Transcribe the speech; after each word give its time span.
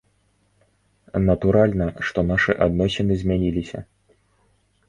Натуральна, 1.27 1.85
што 2.07 2.19
нашы 2.31 2.51
адносіны 2.69 3.13
змяніліся. 3.25 3.79